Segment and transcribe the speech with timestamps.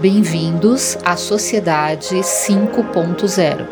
[0.00, 3.66] Bem-vindos à Sociedade 5.0.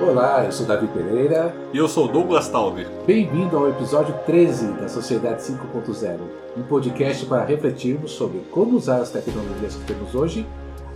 [0.00, 1.52] Olá, eu sou Davi Pereira.
[1.72, 2.86] E eu sou Douglas Taube.
[3.04, 6.20] Bem-vindo ao episódio 13 da Sociedade 5.0,
[6.56, 10.46] um podcast para refletirmos sobre como usar as tecnologias que temos hoje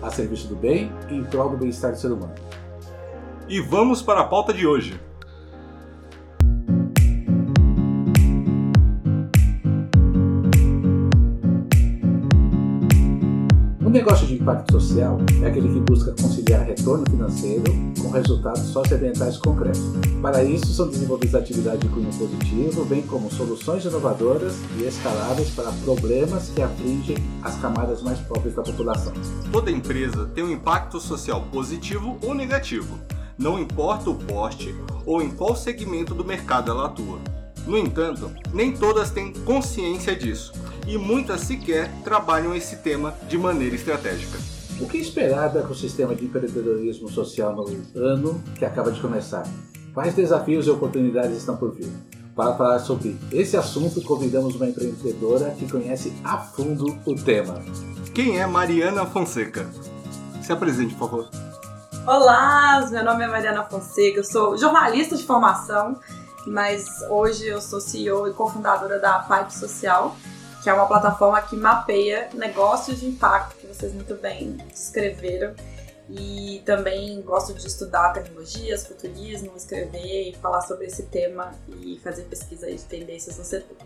[0.01, 2.37] a serviço do bem e em prol do bem-estar do ser humano.
[3.49, 5.01] E vamos para a pauta de hoje.
[14.47, 17.65] Impacto social é aquele que busca conciliar retorno financeiro
[18.01, 19.83] com resultados socioambientais concretos.
[20.23, 25.73] Para isso, são desenvolvidas atividades de cunho positivo, bem como soluções inovadoras e escaláveis para
[25.85, 29.13] problemas que afligem as camadas mais pobres da população.
[29.51, 33.01] Toda empresa tem um impacto social positivo ou negativo,
[33.37, 34.73] não importa o porte
[35.05, 37.19] ou em qual segmento do mercado ela atua.
[37.67, 40.53] No entanto, nem todas têm consciência disso
[40.87, 44.39] e muitas sequer trabalham esse tema de maneira estratégica.
[44.81, 47.65] O que esperar do ecossistema de empreendedorismo social no
[47.99, 49.45] ano que acaba de começar?
[49.93, 51.91] Quais desafios e oportunidades estão por vir?
[52.37, 57.65] Para falar sobre esse assunto, convidamos uma empreendedora que conhece a fundo o tema.
[58.15, 59.67] Quem é Mariana Fonseca?
[60.43, 61.31] Se apresente, por favor.
[62.07, 65.99] Olá, meu nome é Mariana Fonseca, eu sou jornalista de formação,
[66.47, 70.15] mas hoje eu sou CEO e cofundadora da Pipe Social,
[70.67, 75.55] que é uma plataforma que mapeia negócios de impacto, que vocês muito bem descreveram.
[76.11, 82.25] E também gosto de estudar tecnologias, futurismo, escrever e falar sobre esse tema e fazer
[82.25, 83.77] pesquisa de tendências no setor.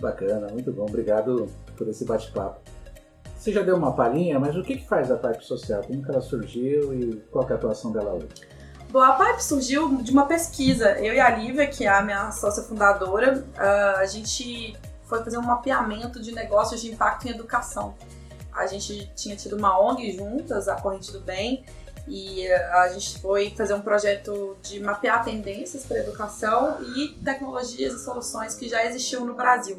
[0.00, 0.86] Bacana, muito bom.
[0.86, 2.60] Obrigado por esse bate-papo.
[3.38, 5.84] Você já deu uma palhinha, mas o que, que faz a Pipe Social?
[5.84, 8.26] Como que ela surgiu e qual é a atuação dela hoje?
[8.90, 10.98] Bom, a Pipe surgiu de uma pesquisa.
[10.98, 14.76] Eu e a Lívia, que é a minha sócia fundadora, ah, a gente
[15.06, 17.94] foi fazer um mapeamento de negócios de impacto em educação.
[18.52, 21.64] A gente tinha tido uma ONG juntas, a Corrente do Bem,
[22.08, 28.04] e a gente foi fazer um projeto de mapear tendências para educação e tecnologias e
[28.04, 29.76] soluções que já existiam no Brasil.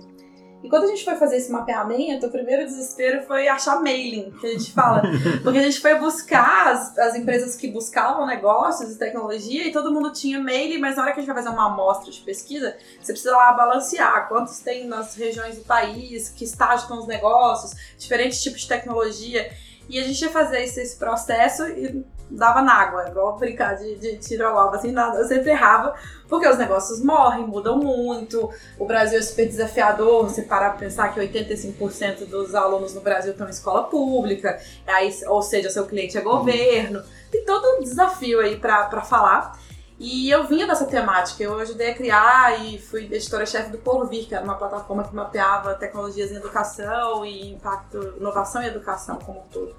[0.63, 4.47] E quando a gente foi fazer esse mapeamento, o primeiro desespero foi achar mailing, que
[4.47, 5.03] a gente fala.
[5.43, 9.93] Porque a gente foi buscar as, as empresas que buscavam negócios e tecnologia e todo
[9.93, 12.75] mundo tinha mailing, mas na hora que a gente vai fazer uma amostra de pesquisa,
[12.99, 17.73] você precisa lá balancear quantos tem nas regiões do país, que estágio estão os negócios,
[17.97, 19.51] diferentes tipos de tecnologia.
[19.87, 23.95] E a gente ia fazer esse, esse processo e dava na água, igual brincar de,
[23.95, 25.95] de tirar o alvo, assim, nada, eu sempre errava,
[26.27, 31.13] porque os negócios morrem, mudam muito, o Brasil é super desafiador, você parar pra pensar
[31.13, 36.17] que 85% dos alunos no Brasil estão em escola pública, aí, ou seja, seu cliente
[36.17, 37.01] é governo,
[37.31, 39.57] tem todo um desafio aí pra falar.
[39.99, 44.35] E eu vinha dessa temática, eu ajudei a criar e fui editora-chefe do Porvir, que
[44.35, 49.47] era uma plataforma que mapeava tecnologias em educação e impacto, inovação em educação como um
[49.51, 49.75] todo.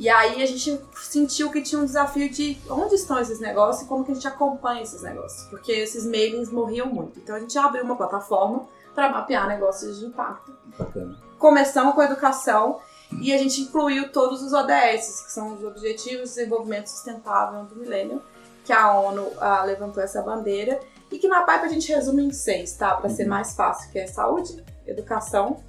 [0.00, 3.86] E aí a gente sentiu que tinha um desafio de onde estão esses negócios e
[3.86, 7.18] como que a gente acompanha esses negócios, porque esses mailings morriam muito.
[7.18, 10.56] Então a gente abriu uma plataforma para mapear negócios de impacto.
[10.78, 11.18] Bacana.
[11.38, 12.80] Começamos com a educação
[13.20, 17.76] e a gente incluiu todos os ODS, que são os Objetivos de Desenvolvimento Sustentável do
[17.76, 18.22] Milênio,
[18.64, 22.32] que a ONU ah, levantou essa bandeira e que na PAIP a gente resume em
[22.32, 22.94] seis, tá?
[22.94, 23.28] Para ser uhum.
[23.28, 25.62] mais fácil, que é saúde, educação,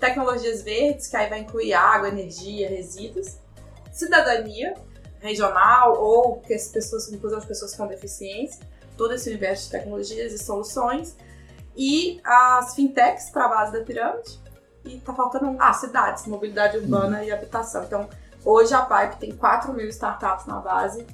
[0.00, 3.43] tecnologias verdes, que aí vai incluir água, energia, resíduos,
[3.94, 4.74] cidadania
[5.20, 8.60] regional ou que as pessoas, inclusive as pessoas com deficiência,
[8.96, 11.16] todo esse universo de tecnologias e soluções,
[11.76, 14.38] e as fintechs para a base da pirâmide,
[14.84, 17.24] e tá faltando, ah, cidades, mobilidade urbana uhum.
[17.24, 17.84] e habitação.
[17.84, 18.08] Então,
[18.44, 21.06] hoje a Pipe tem 4 mil startups na base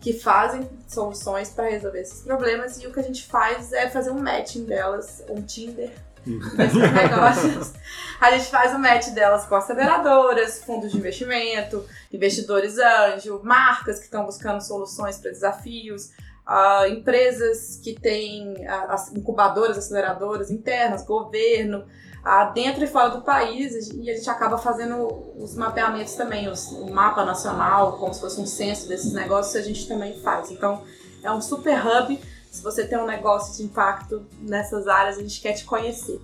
[0.00, 4.12] que fazem soluções para resolver esses problemas, e o que a gente faz é fazer
[4.12, 5.92] um matching delas, um Tinder
[6.24, 7.72] desses negócios.
[8.20, 14.06] A gente faz o match delas com aceleradoras, fundos de investimento, investidores anjo, marcas que
[14.06, 16.10] estão buscando soluções para desafios,
[16.46, 21.84] uh, empresas que têm uh, as incubadoras, aceleradoras internas, governo,
[22.24, 25.06] uh, dentro e fora do país, e a gente acaba fazendo
[25.36, 29.62] os mapeamentos também, os, o mapa nacional, como se fosse um censo desses negócios, a
[29.62, 30.50] gente também faz.
[30.50, 30.82] Então,
[31.22, 32.18] é um super hub
[32.50, 36.20] se você tem um negócio de impacto nessas áreas, a gente quer te conhecer.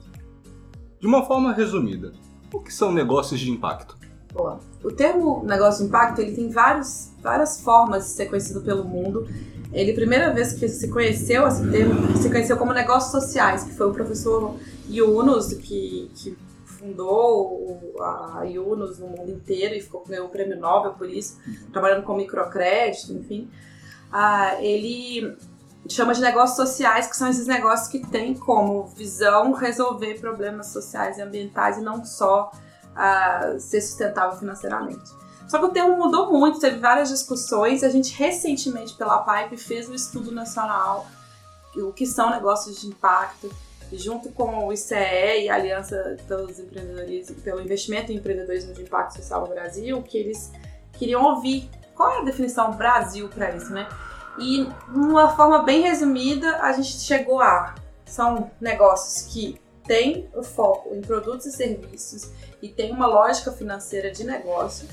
[1.00, 2.12] De uma forma resumida,
[2.53, 3.97] o que são negócios de impacto?
[4.32, 4.59] Boa.
[4.82, 9.29] O termo negócio de impacto ele tem vários, várias formas de ser conhecido pelo mundo.
[9.73, 13.73] Ele, a primeira vez que se conheceu esse termo, se conheceu como negócios sociais, que
[13.75, 14.56] foi o professor
[14.88, 20.93] Yunus, que, que fundou a Yunus no mundo inteiro e ficou ganhou o prêmio Nobel
[20.93, 21.38] por isso,
[21.73, 23.49] trabalhando com microcrédito, enfim.
[24.12, 25.37] Ah, ele
[25.89, 31.19] chama de negócios sociais, que são esses negócios que têm como visão resolver problemas sociais
[31.19, 35.11] e ambientais e não só uh, ser sustentável financeiramente.
[35.49, 37.85] Só que o termo mudou muito, teve várias discussões.
[37.85, 41.07] A gente recentemente, pela Pipe, fez um estudo nacional
[41.77, 43.51] o que são negócios de impacto,
[43.93, 44.95] junto com o ICE
[45.43, 50.17] e a Aliança pelos Empreendedores, pelo Investimento em Empreendedorismo de Impacto Social no Brasil, que
[50.17, 50.53] eles
[50.93, 53.89] queriam ouvir qual é a definição Brasil para isso, né?
[54.39, 57.75] E, de uma forma bem resumida, a gente chegou a.
[58.05, 62.31] São negócios que têm o foco em produtos e serviços
[62.63, 64.89] e tem uma lógica financeira de negócio,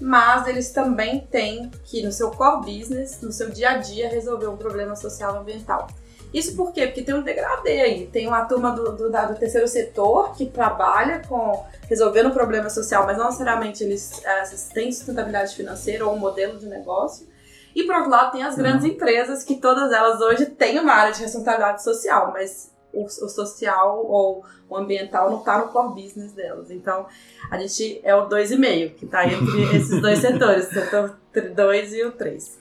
[0.00, 4.46] mas eles também têm que, no seu core business, no seu dia a dia, resolver
[4.46, 5.88] um problema social e ambiental.
[6.32, 6.86] Isso por quê?
[6.86, 8.06] Porque tem um degradê aí.
[8.06, 13.18] Tem uma turma do, do, do terceiro setor que trabalha com resolvendo problema social, mas
[13.18, 17.26] não necessariamente eles, eles têm sustentabilidade financeira ou um modelo de negócio.
[17.74, 18.90] E por outro lado, tem as grandes uhum.
[18.90, 24.04] empresas que todas elas hoje têm uma área de responsabilidade social, mas o, o social
[24.06, 26.70] ou o ambiental não está no core business delas.
[26.70, 27.06] Então,
[27.50, 31.16] a gente é o 2,5, que está entre esses dois setores, o setor
[31.54, 32.58] 2 e o 3.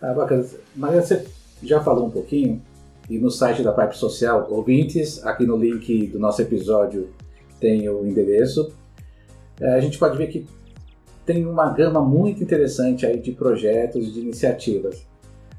[0.00, 0.46] Ah, bacana.
[0.74, 1.26] Maria, você
[1.62, 2.62] já falou um pouquinho,
[3.08, 7.08] e no site da Pipe Social, ouvintes, aqui no link do nosso episódio
[7.60, 8.74] tem o endereço.
[9.60, 10.46] É, a gente pode ver que
[11.26, 15.04] tem uma gama muito interessante aí de projetos, de iniciativas.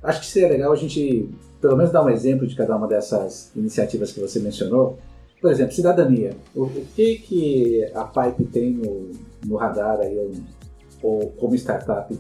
[0.02, 1.30] Acho que seria legal a gente,
[1.60, 4.98] pelo menos, dar um exemplo de cada uma dessas iniciativas que você mencionou.
[5.42, 6.32] Por exemplo, cidadania.
[6.56, 9.12] O, que, que a Pipe tem no,
[9.46, 10.32] no radar aí,
[11.04, 12.18] ou como startup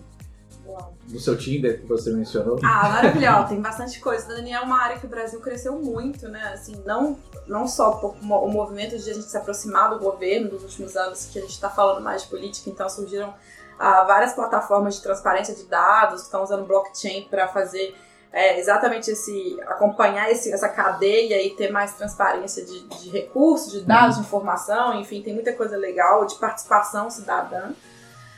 [1.07, 2.59] do seu Tinder que você mencionou?
[2.63, 4.23] Ah, maravilhoso, tem bastante coisa.
[4.23, 6.51] Cidadania é uma área que o Brasil cresceu muito, né?
[6.53, 7.17] Assim, não,
[7.47, 11.25] não só por o movimento de a gente se aproximar do governo nos últimos anos,
[11.31, 13.33] que a gente está falando mais de política, então surgiram
[13.79, 17.95] ah, várias plataformas de transparência de dados que estão usando blockchain para fazer
[18.31, 23.81] é, exatamente esse acompanhar esse, essa cadeia e ter mais transparência de, de recursos, de
[23.81, 24.21] dados, uhum.
[24.21, 27.71] de informação, enfim, tem muita coisa legal de participação cidadã.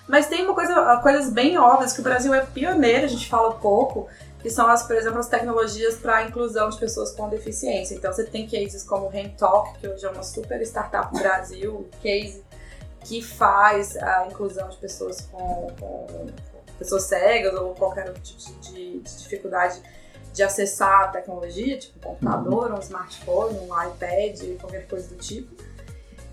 [0.10, 3.54] Mas tem uma coisa, coisas bem óbvias que o Brasil é pioneiro, a gente fala
[3.54, 4.08] pouco,
[4.42, 7.94] que são as, por exemplo, as tecnologias para a inclusão de pessoas com deficiência.
[7.94, 11.88] Então você tem cases como o Rentalk, que hoje é uma super startup no Brasil,
[12.02, 12.44] case
[13.02, 16.28] que faz a inclusão de pessoas com, com
[16.80, 19.80] pessoas cegas ou qualquer tipo de, de, dificuldade
[20.34, 25.69] de acessar a tecnologia, tipo um computador, um smartphone, um iPad, qualquer coisa do tipo.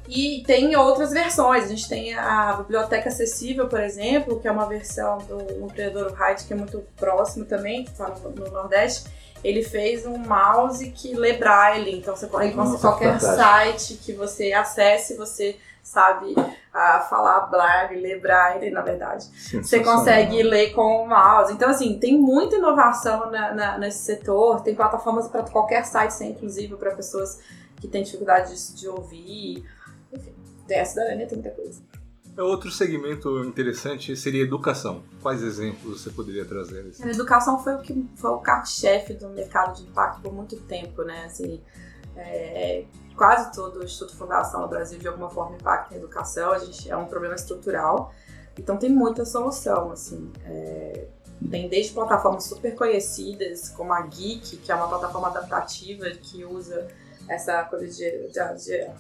[0.09, 1.65] E tem outras versões.
[1.65, 6.45] A gente tem a Biblioteca Acessível, por exemplo, que é uma versão do empreendedor Hyde,
[6.45, 9.11] que é muito próximo também, que está no, no, Nordeste.
[9.43, 14.53] Ele fez um mouse que lê braille, então você pode Nossa, qualquer site que você
[14.53, 19.27] acesse, você sabe uh, falar braille, ler braille, na verdade.
[19.63, 21.53] Você consegue ler com o mouse.
[21.53, 24.63] Então, assim, tem muita inovação na, na, nesse setor.
[24.63, 27.39] Tem plataformas para qualquer site ser inclusive para pessoas
[27.81, 29.65] que têm dificuldade de, de ouvir.
[30.67, 31.81] Dessa da Ania tem muita coisa.
[32.37, 35.03] É outro segmento interessante seria educação.
[35.23, 36.87] Quais exemplos você poderia trazer?
[36.87, 37.03] Assim?
[37.03, 41.03] A educação foi o que foi o carro-chefe do mercado de impacto por muito tempo,
[41.03, 41.25] né?
[41.25, 41.63] Assim,
[42.15, 42.85] é,
[43.17, 46.53] quase todo o Instituto Fundação no Brasil de alguma forma impacta em educação.
[46.53, 48.13] A gente é um problema estrutural.
[48.59, 50.31] Então tem muita solução, assim.
[50.45, 51.07] É,
[51.51, 56.87] tem desde plataformas super conhecidas, como a Geek, que é uma plataforma adaptativa que usa
[57.29, 58.91] essa coisa de, de, de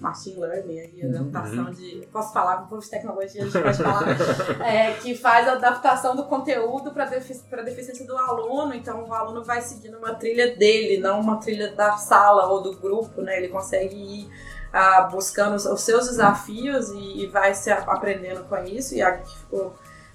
[0.00, 1.10] machine learning, aí, uhum.
[1.10, 2.06] adaptação de.
[2.12, 4.06] Posso falar com de tecnologia, a gente pode falar.
[4.66, 8.74] é, que faz a adaptação do conteúdo para defici a deficiência do aluno.
[8.74, 12.76] Então o aluno vai seguindo uma trilha dele, não uma trilha da sala ou do
[12.76, 13.38] grupo, né?
[13.38, 14.28] Ele consegue ir
[14.72, 18.94] ah, buscando os, os, seus desafios e, e, vai se aprendendo com isso.
[18.94, 19.74] E a ficou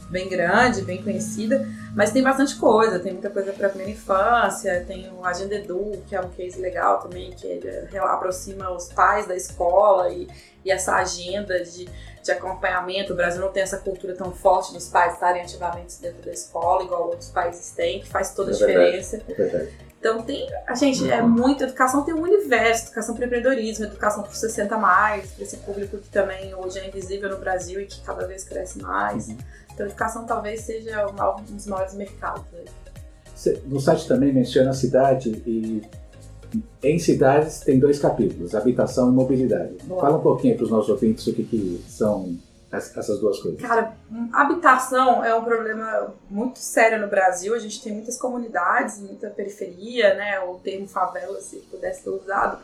[0.09, 5.11] bem grande, bem conhecida, mas tem bastante coisa, tem muita coisa para primeira infância, tem
[5.11, 9.35] o Agenda Edu, que é um case legal também, que ele aproxima os pais da
[9.35, 10.27] escola e,
[10.65, 11.87] e essa agenda de,
[12.23, 13.13] de acompanhamento.
[13.13, 16.83] O Brasil não tem essa cultura tão forte dos pais estarem ativamente dentro da escola,
[16.83, 19.17] igual outros países têm, que faz toda a é diferença.
[19.17, 19.89] Verdade, é verdade.
[19.99, 24.31] Então tem, a gente, é muito, educação tem um universo, educação para empreendedorismo, educação para
[24.31, 28.25] 60 mais, para esse público que também hoje é invisível no Brasil e que cada
[28.25, 29.27] vez cresce mais.
[29.27, 29.37] Uhum.
[29.79, 32.43] Então, educação talvez seja um dos maiores mercados.
[33.65, 35.81] No site também menciona a cidade e
[36.83, 39.77] em cidades tem dois capítulos, habitação e mobilidade.
[39.85, 40.01] Boa.
[40.01, 42.37] Fala um pouquinho para os nossos ouvintes o que, que são
[42.69, 43.61] essas duas coisas.
[43.61, 43.95] Cara,
[44.33, 47.55] habitação é um problema muito sério no Brasil.
[47.55, 50.41] A gente tem muitas comunidades, muita periferia, né?
[50.41, 52.59] O termo favela, se pudesse ser usado.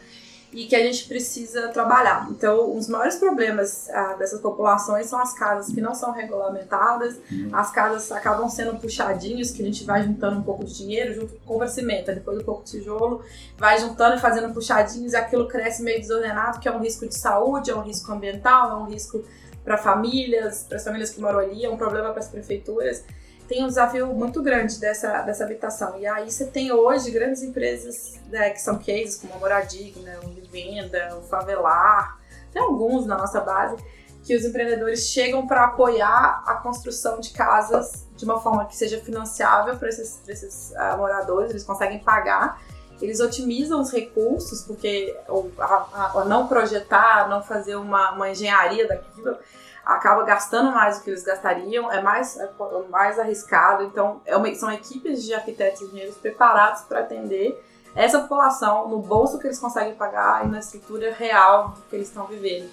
[0.52, 2.28] E que a gente precisa trabalhar.
[2.30, 7.20] Então, os maiores problemas ah, dessas populações são as casas que não são regulamentadas,
[7.52, 11.34] as casas acabam sendo puxadinhos, que a gente vai juntando um pouco de dinheiro, junto
[11.46, 13.24] com cimento, depois um pouco de tijolo,
[13.58, 17.16] vai juntando e fazendo puxadinhos e aquilo cresce meio desordenado, que é um risco de
[17.16, 19.24] saúde, é um risco ambiental, é um risco
[19.64, 23.04] para famílias, para as famílias que moram ali, é um problema para as prefeituras
[23.48, 25.98] tem um desafio muito grande dessa, dessa habitação.
[26.00, 30.30] E aí você tem hoje grandes empresas né, que são cases, como a Moradigna, o
[30.30, 32.20] Vivenda, o Favelar,
[32.52, 33.75] tem alguns na nossa base,
[34.24, 39.00] que os empreendedores chegam para apoiar a construção de casas de uma forma que seja
[39.00, 42.60] financiável para esses, pra esses uh, moradores, eles conseguem pagar,
[43.02, 45.16] eles otimizam os recursos, porque
[45.60, 49.38] a, a, a não projetar, não fazer uma, uma engenharia daquilo,
[49.86, 52.50] acaba gastando mais do que eles gastariam, é mais, é
[52.89, 53.84] mais arriscado.
[53.84, 57.63] Então, é uma, são equipes de arquitetos e engenheiros preparados para atender
[57.96, 62.25] essa população no bolso que eles conseguem pagar e na estrutura real que eles estão
[62.25, 62.70] vivendo.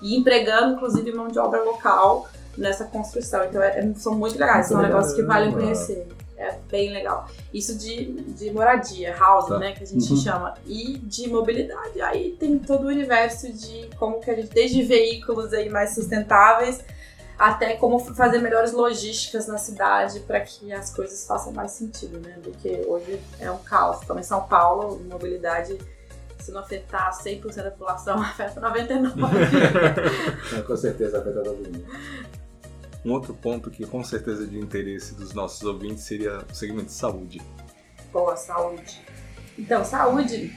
[0.00, 2.26] E empregando, inclusive, mão de obra local
[2.56, 3.44] nessa construção.
[3.44, 6.06] Então, é, é são muito legais, são negócios que valem conhecer.
[6.42, 7.28] É bem legal.
[7.52, 9.58] Isso de, de moradia, housing, tá.
[9.58, 10.16] né, que a gente uhum.
[10.16, 10.54] chama.
[10.66, 12.00] E de mobilidade.
[12.00, 16.82] Aí tem todo o universo de como que a gente, desde veículos aí mais sustentáveis
[17.38, 22.36] até como fazer melhores logísticas na cidade para que as coisas façam mais sentido, né?
[22.42, 23.98] Do que hoje é um caos.
[24.02, 25.76] Então, em São Paulo, mobilidade,
[26.38, 29.16] se não afetar 100% da população, afeta 99%.
[30.66, 31.84] Com certeza afeta todo mundo.
[33.04, 36.86] Um outro ponto que com certeza é de interesse dos nossos ouvintes seria o segmento
[36.86, 37.42] de saúde.
[38.12, 39.00] Boa, saúde.
[39.58, 40.52] Então, saúde,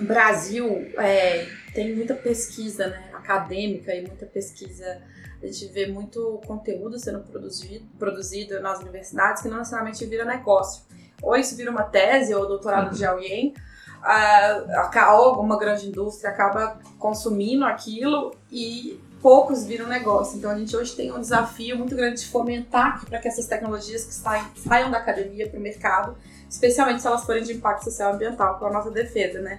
[0.00, 5.02] Brasil é, tem muita pesquisa né, acadêmica e muita pesquisa.
[5.42, 10.84] A gente vê muito conteúdo sendo produzido, produzido nas universidades que não necessariamente vira negócio.
[11.20, 12.92] Ou isso vira uma tese ou doutorado uhum.
[12.92, 13.54] de alguém,
[14.02, 20.36] a, a, alguma grande indústria acaba consumindo aquilo e poucos viram negócio.
[20.36, 24.04] Então a gente hoje tem um desafio muito grande de fomentar para que essas tecnologias
[24.04, 26.16] que saem, saiam da academia para o mercado,
[26.50, 29.58] especialmente se elas forem de impacto social e ambiental, com a nossa defesa, né?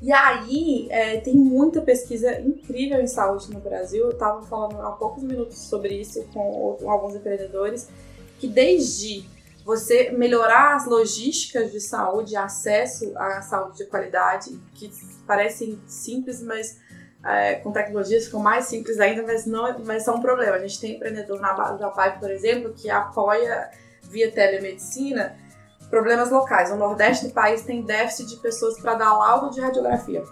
[0.00, 4.04] E aí, é, tem muita pesquisa incrível em saúde no Brasil.
[4.04, 7.88] Eu estava falando há poucos minutos sobre isso com, com alguns empreendedores,
[8.38, 9.28] que desde
[9.64, 14.90] você melhorar as logísticas de saúde, acesso à saúde de qualidade, que
[15.26, 16.78] parecem simples, mas
[17.24, 20.56] é, com tecnologias ficam mais simples ainda, mas, não, mas são um problema.
[20.56, 23.70] A gente tem empreendedor na base da PAI, por exemplo, que apoia
[24.02, 25.36] via telemedicina
[25.90, 26.70] problemas locais.
[26.70, 30.22] O Nordeste do país tem déficit de pessoas para dar laudo de radiografia.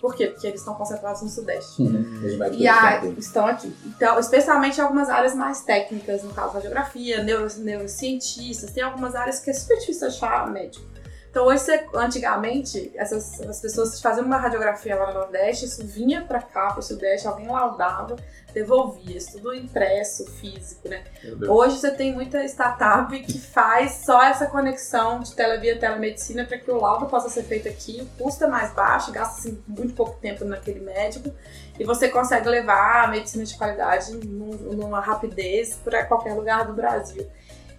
[0.00, 0.28] Por quê?
[0.28, 1.82] Porque eles estão concentrados no Sudeste.
[1.82, 2.22] Uhum.
[2.54, 3.74] E a, estão aqui.
[3.84, 9.40] Então, especialmente em algumas áreas mais técnicas, no caso radiografia, neuro, neurocientistas, tem algumas áreas
[9.40, 10.89] que é super difícil achar médico.
[11.30, 16.42] Então, hoje, antigamente, essas, as pessoas faziam uma radiografia lá no Nordeste, isso vinha para
[16.42, 18.16] cá, para o Sudeste, alguém laudava,
[18.52, 21.04] devolvia, isso tudo impresso, físico, né?
[21.48, 26.58] Hoje você tem muita startup que faz só essa conexão de tele via telemedicina para
[26.58, 29.94] que o laudo possa ser feito aqui, o custo é mais baixo, gasta assim, muito
[29.94, 31.32] pouco tempo naquele médico
[31.78, 37.24] e você consegue levar a medicina de qualidade numa rapidez para qualquer lugar do Brasil.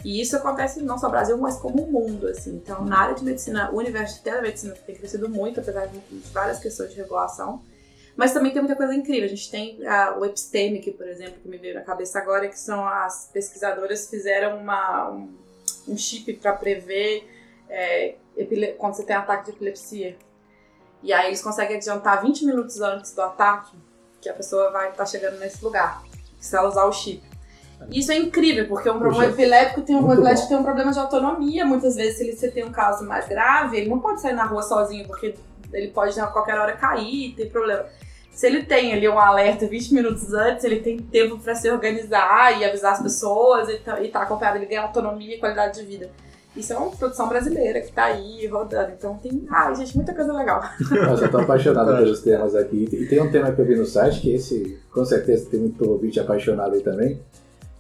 [0.03, 2.55] E isso acontece não só no Brasil, mas como o mundo, assim.
[2.55, 5.99] Então, na área de medicina, o universo de telemedicina tem crescido muito, apesar de
[6.31, 7.61] várias questões de regulação.
[8.15, 9.25] Mas também tem muita coisa incrível.
[9.25, 12.59] A gente tem a, o Epistemic, por exemplo, que me veio na cabeça agora, que
[12.59, 15.33] são as pesquisadoras fizeram uma, um,
[15.87, 17.27] um chip para prever
[17.69, 18.15] é,
[18.77, 20.17] quando você tem ataque de epilepsia.
[21.03, 23.75] E aí eles conseguem adiantar 20 minutos antes do ataque
[24.19, 26.03] que a pessoa vai estar tá chegando nesse lugar,
[26.39, 27.30] se ela usar o chip.
[27.89, 31.65] Isso é incrível, porque um problema epilético tem um, epilético tem um problema de autonomia.
[31.65, 34.45] Muitas vezes, se ele, você tem um caso mais grave, ele não pode sair na
[34.45, 35.35] rua sozinho, porque
[35.73, 37.85] ele pode a qualquer hora cair, tem problema.
[38.31, 42.57] Se ele tem ali um alerta 20 minutos antes, ele tem tempo para se organizar
[42.59, 45.85] e avisar as pessoas e tá, e tá acompanhado, ele ganha autonomia e qualidade de
[45.85, 46.09] vida.
[46.55, 48.91] Isso é uma produção brasileira que tá aí rodando.
[48.97, 49.45] Então tem.
[49.49, 50.61] Ai, gente, muita coisa legal.
[50.91, 52.89] Nossa, eu tô apaixonado pelos temas aqui.
[52.91, 55.89] E tem um tema que eu vi no site, que esse, com certeza, tem muito
[55.89, 57.21] ouvinte apaixonado aí também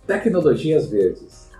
[0.05, 1.51] Tecnologias verdes.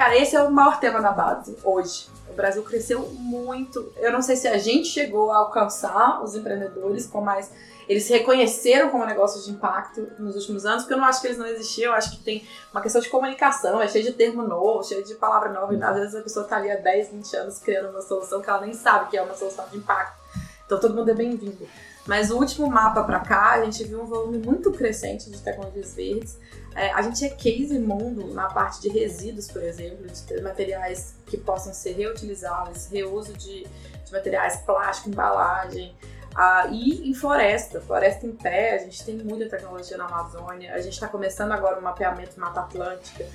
[0.00, 2.08] Cara, esse é o maior tema da base hoje.
[2.30, 3.92] O Brasil cresceu muito.
[3.98, 7.52] Eu não sei se a gente chegou a alcançar os empreendedores com mais.
[7.86, 11.26] Eles se reconheceram como negócio de impacto nos últimos anos, porque eu não acho que
[11.26, 11.92] eles não existiam.
[11.92, 15.14] Eu acho que tem uma questão de comunicação, é cheio de termo novo, cheio de
[15.16, 15.74] palavra nova.
[15.74, 18.48] E às vezes a pessoa está ali há 10, 20 anos criando uma solução que
[18.48, 20.18] ela nem sabe que é uma solução de impacto.
[20.64, 21.68] Então todo mundo é bem-vindo.
[22.06, 25.92] Mas o último mapa para cá, a gente viu um volume muito crescente de tecnologias
[25.94, 26.38] verdes.
[26.74, 31.36] É, a gente é case mundo na parte de resíduos, por exemplo, de materiais que
[31.36, 33.66] possam ser reutilizáveis, reuso de,
[34.04, 35.94] de materiais plástico, embalagem.
[36.34, 40.80] Ah, e em floresta, floresta em pé, a gente tem muita tecnologia na Amazônia, a
[40.80, 43.26] gente está começando agora o mapeamento Mata Atlântica.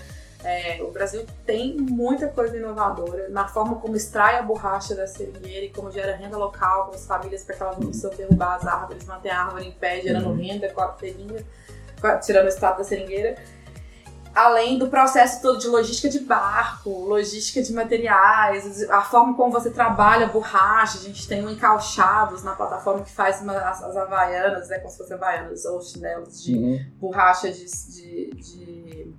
[0.44, 5.66] É, o Brasil tem muita coisa inovadora na forma como extrai a borracha da seringueira
[5.66, 8.68] e como gera renda local para as famílias para que elas não precisam derrubar as
[8.68, 10.36] árvores, manter a árvore em pé, gerando uhum.
[10.36, 11.44] renda com a feirinha,
[12.24, 13.36] tirando o estado da seringueira
[14.36, 19.72] além do processo todo de logística de barco, logística de materiais, a forma como você
[19.72, 24.68] trabalha borracha, a gente tem um encalchados na plataforma que faz uma, as, as havaianas,
[24.68, 26.86] né, como se fossem havaianas ou chinelos de uhum.
[27.00, 29.14] borracha de, de, de, de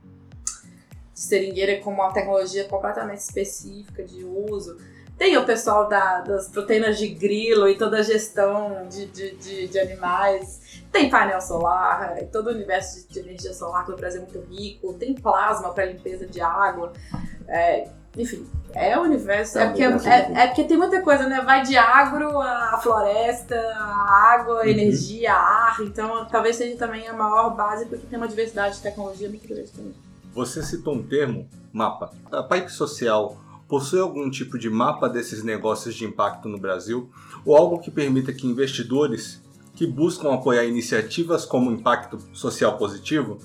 [1.15, 4.77] seringueira com uma tecnologia completamente específica de uso.
[5.19, 9.69] Tem o pessoal da, das proteínas de grilo e toda a gestão de, de, de,
[9.69, 10.61] de animais
[10.97, 14.95] tem painel solar, todo o universo de energia solar que no Brasil é muito rico,
[14.95, 16.93] tem plasma para limpeza de água.
[17.47, 19.59] É, enfim, é o universo.
[19.59, 21.43] É porque, é, é, porque tem muita coisa, né?
[21.43, 24.71] Vai de agro a floresta, a água, a uhum.
[24.71, 25.77] energia, a ar.
[25.83, 29.71] Então, talvez seja também a maior base, porque tem uma diversidade de tecnologia muito grande
[29.71, 29.95] também.
[30.33, 32.11] Você citou um termo, mapa.
[32.33, 33.37] A Pipe Social
[33.69, 37.11] possui algum tipo de mapa desses negócios de impacto no Brasil?
[37.45, 39.43] Ou algo que permita que investidores
[39.75, 43.39] que buscam apoiar iniciativas como impacto social positivo,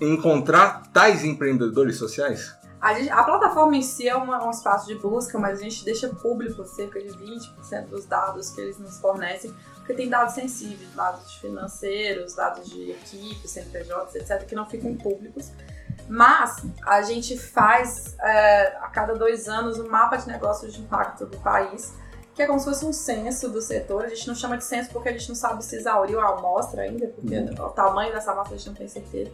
[0.00, 2.54] encontrar tais empreendedores sociais?
[2.80, 5.84] A, gente, a plataforma em si é uma, um espaço de busca, mas a gente
[5.84, 10.92] deixa público cerca de 20% dos dados que eles nos fornecem, porque tem dados sensíveis,
[10.94, 15.52] dados financeiros, dados de equipes, CNPJs, etc., que não ficam públicos.
[16.08, 21.26] Mas a gente faz é, a cada dois anos um mapa de negócios de impacto
[21.26, 21.94] do país
[22.34, 24.04] que é como se fosse um censo do setor.
[24.04, 26.82] A gente não chama de censo porque a gente não sabe se exauriu a amostra
[26.82, 27.66] ainda, porque uhum.
[27.66, 29.30] o tamanho dessa amostra a gente não tem certeza.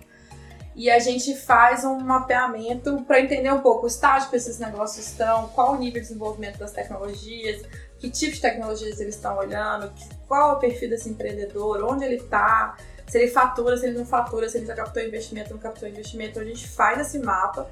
[0.75, 5.07] E a gente faz um mapeamento para entender um pouco o estágio que esses negócios
[5.07, 7.63] estão, qual o nível de desenvolvimento das tecnologias,
[7.99, 9.93] que tipo de tecnologias eles estão olhando,
[10.29, 12.77] qual é o perfil desse empreendedor, onde ele está,
[13.09, 16.31] se ele fatura, se ele não fatura, se ele já captou investimento, não captou investimento.
[16.31, 17.71] Então a gente faz esse mapa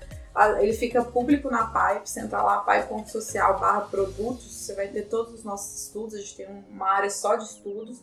[0.60, 5.32] ele fica público na Pipe, você entra lá, pipe.social barra produtos, você vai ter todos
[5.32, 8.02] os nossos estudos, a gente tem uma área só de estudos,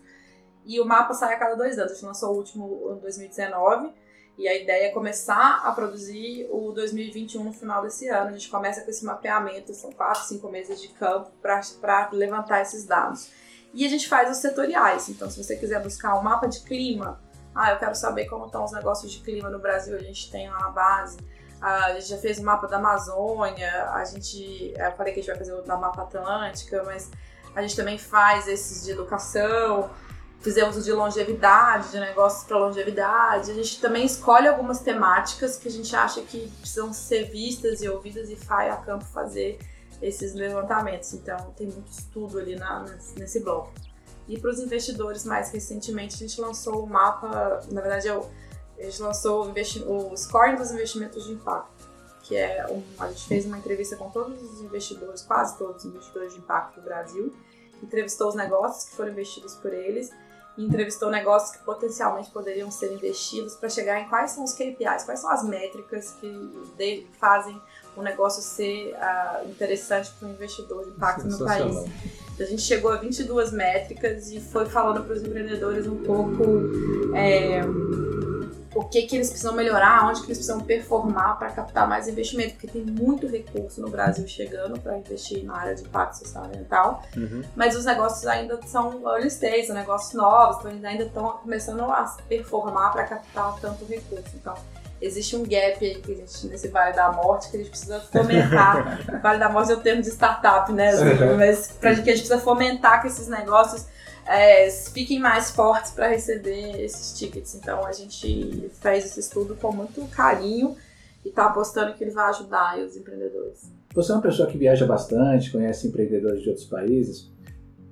[0.65, 3.91] e o mapa sai a cada dois anos, a gente lançou o último em 2019,
[4.35, 8.49] e a ideia é começar a produzir o 2021 no final desse ano, a gente
[8.49, 13.29] começa com esse mapeamento, são quatro, cinco meses de campo para levantar esses dados.
[13.75, 17.21] E a gente faz os setoriais, então se você quiser buscar um mapa de clima,
[17.55, 20.49] ah, eu quero saber como estão os negócios de clima no Brasil, a gente tem
[20.49, 21.17] lá na base,
[21.61, 24.73] a gente já fez o mapa da Amazônia, a gente.
[24.75, 27.09] Eu falei que a gente vai fazer o da mapa Atlântica, mas
[27.55, 29.89] a gente também faz esses de educação,
[30.41, 33.49] fizemos o de longevidade, de negócios para longevidade.
[33.49, 37.87] A gente também escolhe algumas temáticas que a gente acha que precisam ser vistas e
[37.87, 39.57] ouvidas e vai a campo fazer
[40.01, 41.13] esses levantamentos.
[41.13, 42.85] Então tem muito estudo ali na,
[43.17, 43.71] nesse bloco.
[44.27, 48.13] E para os investidores, mais recentemente, a gente lançou o mapa, na verdade é
[48.79, 51.87] a gente lançou o, o scoring dos investimentos de impacto,
[52.23, 55.91] que é um, a gente fez uma entrevista com todos os investidores, quase todos os
[55.91, 57.33] investidores de impacto do Brasil,
[57.81, 60.09] entrevistou os negócios que foram investidos por eles
[60.57, 65.03] e entrevistou negócios que potencialmente poderiam ser investidos para chegar em quais são os KPIs,
[65.03, 67.59] quais são as métricas que fazem
[67.95, 71.75] o negócio ser uh, interessante para o investidor de impacto no país.
[72.39, 76.43] A gente chegou a 22 métricas e foi falando para os empreendedores um pouco
[77.15, 77.61] é,
[78.75, 82.53] o que, que eles precisam melhorar, onde que eles precisam performar para captar mais investimento,
[82.53, 87.03] porque tem muito recurso no Brasil chegando para investir na área de impacto social ambiental,
[87.15, 87.43] uhum.
[87.55, 91.81] mas os negócios ainda são early stage, são negócios novos, então eles ainda estão começando
[91.81, 94.35] a performar para captar tanto recurso.
[94.35, 94.55] Então,
[95.03, 97.99] existe um gap aí que a gente, nesse Vale da Morte que a gente precisa
[97.99, 98.99] fomentar.
[99.21, 100.89] vale da Morte é o termo de startup, né?
[100.89, 103.85] Assim, mas pra gente, que a gente precisa fomentar que esses negócios
[104.25, 107.53] é, fiquem mais fortes para receber esses tickets.
[107.55, 110.75] Então a gente fez esse estudo com muito carinho
[111.25, 113.71] e está apostando que ele vai ajudar os empreendedores.
[113.93, 117.31] Você é uma pessoa que viaja bastante, conhece empreendedores de outros países.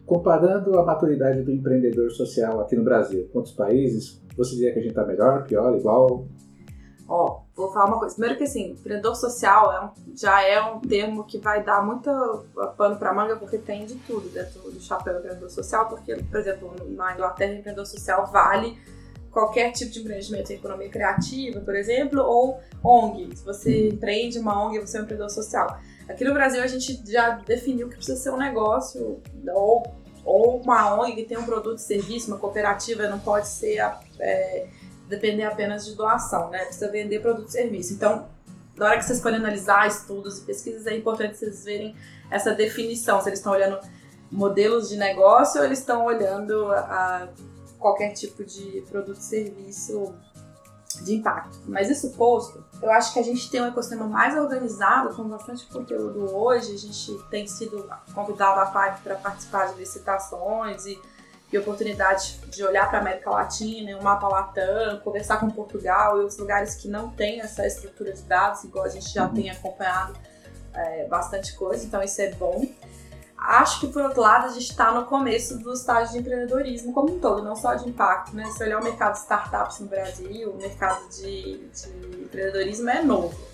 [0.05, 4.79] Comparando a maturidade do empreendedor social aqui no Brasil com outros países, você diria que
[4.79, 6.25] a gente está melhor, pior, igual?
[7.13, 8.15] Ó, vou falar uma coisa.
[8.15, 12.09] Primeiro que assim, empreendedor social é um, já é um termo que vai dar muito
[12.77, 16.73] pano para manga porque tem de tudo dentro do chapéu empreendedor social, porque, por exemplo,
[16.87, 18.79] na Inglaterra, empreendedor social vale
[19.29, 23.35] qualquer tipo de empreendimento em economia criativa, por exemplo, ou ONG.
[23.35, 25.79] Se você empreende uma ONG, você é um empreendedor social.
[26.07, 29.21] Aqui no Brasil, a gente já definiu que precisa ser um negócio
[29.53, 29.83] ou,
[30.23, 33.99] ou uma ONG que tem um produto e serviço, uma cooperativa, não pode ser a,
[34.17, 34.67] é,
[35.11, 36.65] depender apenas de doação, né?
[36.65, 37.93] Precisa vender produto e serviço.
[37.93, 38.27] Então,
[38.75, 41.95] na hora que vocês forem analisar estudos e pesquisas, é importante vocês verem
[42.31, 43.79] essa definição, se eles estão olhando
[44.31, 47.27] modelos de negócio ou eles estão olhando a
[47.77, 50.15] qualquer tipo de produto e serviço
[51.03, 51.59] de impacto.
[51.67, 55.65] Mas isso posto, eu acho que a gente tem um ecossistema mais organizado, com bastante
[55.67, 56.73] conteúdo hoje.
[56.73, 60.99] A gente tem sido convidado a parte para participar de licitações e,
[61.51, 66.21] e oportunidades de olhar para a América Latina, o mapa Latam, conversar com Portugal e
[66.21, 70.13] outros lugares que não têm essa estrutura de dados, igual a gente já tem acompanhado
[70.73, 72.65] é, bastante coisa, então isso é bom.
[73.37, 77.15] Acho que, por outro lado, a gente está no começo do estágio de empreendedorismo como
[77.15, 78.35] um todo, não só de impacto.
[78.35, 78.45] Né?
[78.51, 83.50] Se olhar o mercado de startups no Brasil, o mercado de, de empreendedorismo é novo.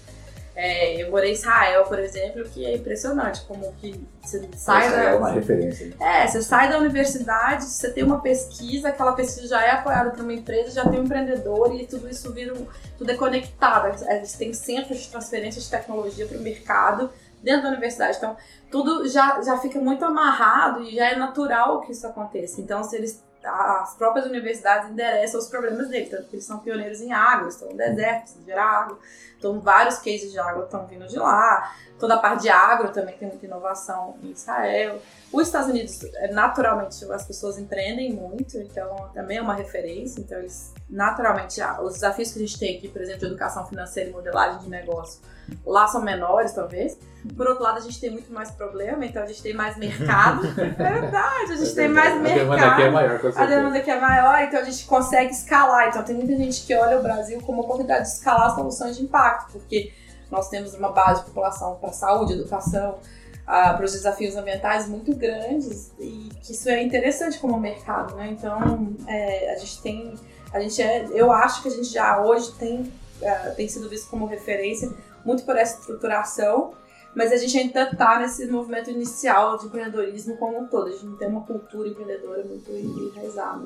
[0.60, 5.04] É, eu morei em Israel, por exemplo, que é impressionante como que você sai da...
[5.04, 5.94] É uma referência.
[6.00, 10.22] É, você sai da universidade, você tem uma pesquisa, aquela pesquisa já é apoiada por
[10.22, 12.56] uma empresa, já tem um empreendedor e tudo isso vira,
[12.98, 14.04] tudo é conectado.
[14.10, 17.12] Eles têm centros de transferência de tecnologia para o mercado
[17.44, 18.18] dentro da universidade.
[18.18, 18.36] Então,
[18.72, 22.60] tudo já, já fica muito amarrado e já é natural que isso aconteça.
[22.60, 27.02] Então, se eles as próprias universidades endereçam os problemas deles, tanto que eles são pioneiros
[27.02, 29.00] em água, estão no deserto, precisam gerar água.
[29.38, 31.74] Então, vários cases de água estão vindo de lá.
[32.00, 35.00] Toda a parte de agro também tem muita inovação em Israel.
[35.34, 40.22] Os Estados Unidos, é, naturalmente, as pessoas empreendem muito, então também é uma referência.
[40.22, 44.12] Então, eles, naturalmente, os desafios que a gente tem aqui, por exemplo, de educação financeira
[44.12, 45.22] e modelagem de negócio,
[45.66, 46.98] lá são menores, talvez.
[47.36, 50.46] Por outro lado, a gente tem muito mais problema, então a gente tem mais mercado.
[50.58, 52.54] é verdade, a gente tem mais mercado.
[52.54, 55.32] A demanda aqui é maior, com A demanda aqui é maior, então a gente consegue
[55.32, 55.90] escalar.
[55.90, 59.54] Então tem muita gente que olha o Brasil como oportunidade de escalar soluções de impacto,
[59.54, 59.92] porque
[60.32, 63.00] nós temos uma base de população para saúde, educação,
[63.44, 68.30] uh, para os desafios ambientais muito grandes e que isso é interessante como mercado, né?
[68.32, 70.14] Então é, a gente tem,
[70.54, 74.10] a gente é, eu acho que a gente já hoje tem uh, tem sido visto
[74.10, 74.92] como referência
[75.24, 76.74] muito por essa estruturação
[77.18, 80.90] mas a gente ainda está nesse movimento inicial de empreendedorismo como um todo.
[80.90, 83.66] A gente não tem uma cultura empreendedora muito enraizada.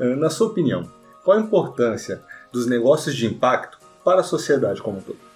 [0.00, 0.84] Na sua opinião,
[1.24, 5.27] qual a importância dos negócios de impacto para a sociedade como um todo?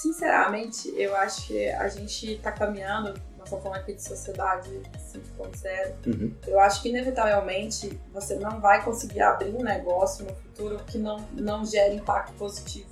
[0.00, 4.70] Sinceramente, eu acho que a gente está caminhando, nós estamos falando aqui de sociedade
[5.12, 6.34] 5.0, uhum.
[6.46, 11.18] eu acho que inevitavelmente você não vai conseguir abrir um negócio no futuro que não,
[11.32, 12.88] não gere impacto positivo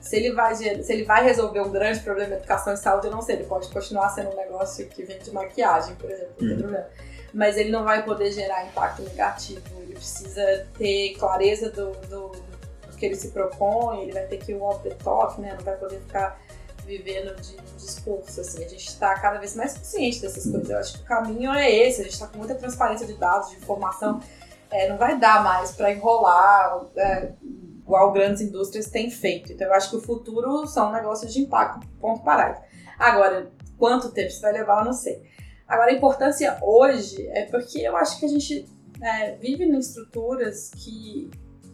[0.00, 3.12] se ele, vai, se ele vai resolver um grande problema de educação e saúde, eu
[3.12, 3.36] não sei.
[3.36, 6.58] Ele pode continuar sendo um negócio que vende maquiagem, por exemplo, não tem uhum.
[6.58, 6.86] problema.
[7.32, 9.62] Mas ele não vai poder gerar impacto negativo.
[9.78, 12.32] Ele precisa ter clareza do, do
[13.00, 15.54] que ele se propõe, ele vai ter que off the top, né?
[15.56, 16.38] Não vai poder ficar
[16.84, 18.64] vivendo de discurso, assim.
[18.64, 20.68] A gente está cada vez mais consciente dessas coisas.
[20.68, 22.02] Eu acho que o caminho é esse.
[22.02, 24.20] A gente está com muita transparência de dados, de informação.
[24.70, 26.86] É, não vai dar mais para enrolar.
[26.96, 27.32] É,
[27.90, 29.52] igual grandes indústrias têm feito.
[29.52, 32.60] Então eu acho que o futuro são negócios de impacto, ponto parado.
[32.98, 35.22] Agora, quanto tempo isso vai levar, eu não sei.
[35.66, 38.68] Agora, a importância hoje é porque eu acho que a gente
[39.02, 41.30] é, vive em estruturas que,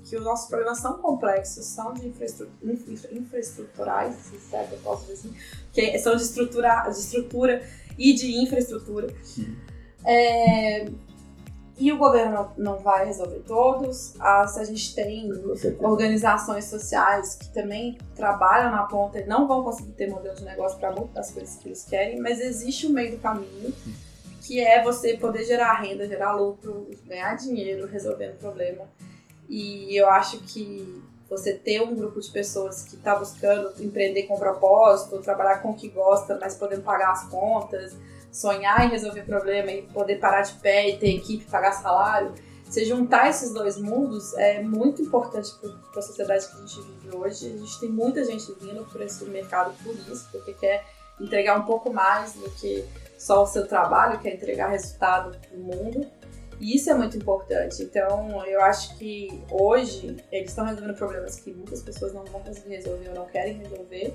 [0.07, 2.73] que os nossos problemas são complexos, são de infraestrutura,
[3.13, 5.35] infraestruturais, se que eu posso dizer assim,
[5.73, 7.63] que são de estrutura, de estrutura
[7.99, 9.09] e de infraestrutura.
[10.05, 10.87] É,
[11.79, 14.15] e o governo não vai resolver todos.
[14.21, 15.29] As, a gente tem
[15.81, 20.79] organizações sociais que também trabalham na ponta e não vão conseguir ter modelo de negócio
[20.79, 23.75] para muitas das coisas que eles querem, mas existe um meio do caminho
[24.41, 28.85] que é você poder gerar renda, gerar lucro, ganhar dinheiro resolvendo o problema.
[29.49, 34.39] E eu acho que você ter um grupo de pessoas que está buscando empreender com
[34.39, 37.97] propósito, trabalhar com o que gosta, mas podendo pagar as contas,
[38.31, 42.33] sonhar em resolver problema e poder parar de pé e ter equipe, pagar salário,
[42.69, 47.17] se juntar esses dois mundos é muito importante para a sociedade que a gente vive
[47.17, 47.47] hoje.
[47.47, 50.85] A gente tem muita gente vindo por esse mercado por isso, porque quer
[51.21, 52.85] entregar um pouco mais do que
[53.19, 56.07] só o seu trabalho, quer entregar resultado para o mundo.
[56.61, 57.83] E isso é muito importante.
[57.83, 62.77] Então, eu acho que hoje eles estão resolvendo problemas que muitas pessoas não vão conseguir
[62.77, 64.15] resolver ou não querem resolver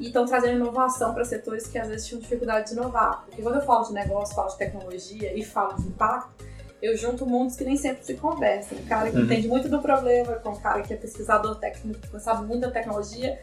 [0.00, 3.24] e estão trazendo inovação para setores que às vezes tinham dificuldade de inovar.
[3.26, 6.44] Porque quando eu falo de negócio, falo de tecnologia e falo de impacto,
[6.80, 8.78] eu junto mundos que nem sempre se conversam.
[8.78, 9.24] O cara que uhum.
[9.24, 12.70] entende muito do problema, com o cara que é pesquisador técnico, que sabe muito da
[12.70, 13.38] tecnologia,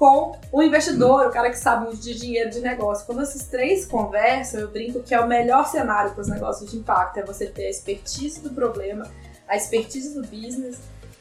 [0.00, 3.04] com o investidor, o cara que sabe muito de dinheiro de negócio.
[3.04, 6.78] Quando esses três conversam, eu brinco que é o melhor cenário para os negócios de
[6.78, 9.06] impacto, é você ter a expertise do problema,
[9.46, 10.78] a expertise do business,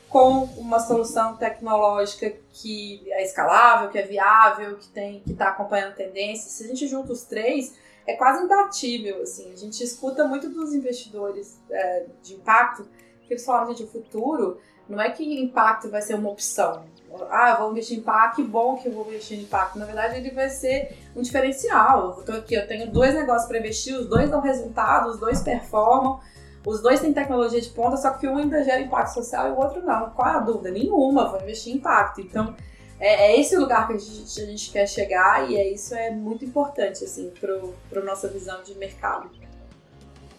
[0.07, 5.95] com uma solução tecnológica que é escalável, que é viável, que tem que está acompanhando
[5.95, 6.53] tendências.
[6.53, 7.75] Se a gente junta os três,
[8.07, 9.23] é quase imbatível.
[9.23, 9.51] Assim.
[9.51, 12.87] A gente escuta muito dos investidores é, de impacto
[13.27, 16.85] que eles falaram, gente, o futuro não é que impacto vai ser uma opção.
[17.29, 19.77] Ah, vou investir em impacto, que bom que eu vou investir em impacto.
[19.79, 22.17] Na verdade, ele vai ser um diferencial.
[22.17, 25.41] Eu tô aqui, eu tenho dois negócios para investir, os dois dão resultado, os dois
[25.41, 26.19] performam,
[26.65, 29.57] os dois têm tecnologia de ponta, só que um ainda gera impacto social e o
[29.57, 30.09] outro não.
[30.11, 30.71] Qual é a dúvida?
[30.71, 32.21] Nenhuma, vou investir em impacto.
[32.21, 32.53] Então,
[32.99, 36.11] é, é esse lugar que a gente, a gente, quer chegar e é isso é
[36.11, 39.29] muito importante, assim, para a nossa visão de mercado.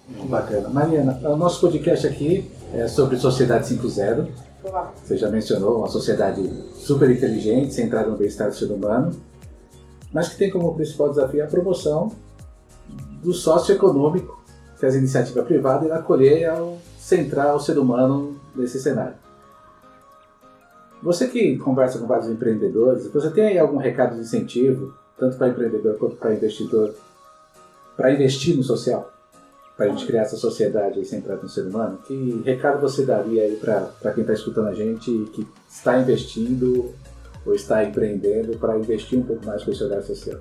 [0.08, 0.68] Bacana.
[0.68, 4.49] Mariana, o nosso podcast aqui é sobre Sociedade 5.0.
[5.02, 6.42] Você já mencionou uma sociedade
[6.74, 9.10] super inteligente, centrada no bem-estar do ser humano,
[10.12, 12.12] mas que tem como principal desafio a promoção
[13.22, 14.40] do socioeconômico
[14.78, 19.14] que as iniciativas privadas irão acolher ao centrar o ser humano nesse cenário.
[21.02, 25.48] Você que conversa com vários empreendedores, você tem aí algum recado de incentivo, tanto para
[25.48, 26.94] empreendedor quanto para investidor,
[27.96, 29.10] para investir no social?
[29.80, 31.96] Para a gente criar essa sociedade centrada no ser humano?
[31.98, 36.94] Que recado você daria aí para quem está escutando a gente e que está investindo
[37.46, 40.38] ou está empreendendo para investir um pouco mais com esse olhar social?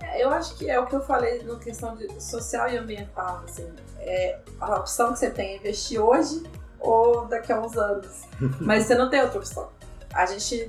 [0.00, 3.44] É, eu acho que é o que eu falei na questão de social e ambiental.
[3.44, 6.42] Assim, é, a opção que você tem é investir hoje
[6.80, 8.24] ou daqui a uns anos.
[8.60, 9.68] Mas você não tem outra opção
[10.12, 10.68] a gente,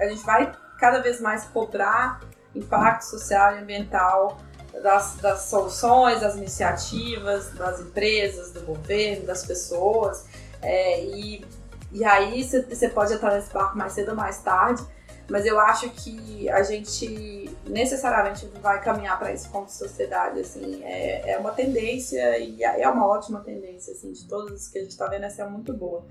[0.00, 2.20] a gente vai cada vez mais cobrar
[2.54, 4.38] impacto social e ambiental
[4.82, 10.24] das, das soluções, das iniciativas, das empresas, do governo, das pessoas.
[10.62, 11.44] É, e,
[11.92, 14.82] e aí você pode entrar nesse barco mais cedo ou mais tarde,
[15.28, 20.40] mas eu acho que a gente necessariamente vai caminhar para isso como sociedade.
[20.40, 24.82] Assim, é, é uma tendência e é uma ótima tendência assim, de todas que a
[24.82, 26.04] gente está vendo, essa é muito boa.